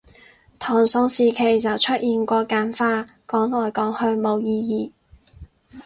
[0.57, 4.93] 唐宋時期就出現過簡化，講來講去冇意義